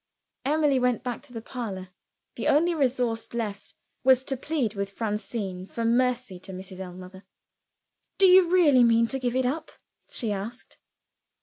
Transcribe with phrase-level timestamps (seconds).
[0.45, 1.89] Emily went back to the parlor.
[2.33, 6.79] The only resource left was to plead with Francine for mercy to Mrs.
[6.79, 7.23] Ellmother.
[8.17, 9.71] "Do you really mean to give it up?"
[10.09, 10.79] she asked.